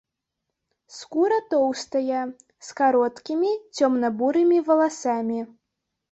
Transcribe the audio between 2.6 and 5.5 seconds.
з кароткімі цёмна-бурымі валасамі.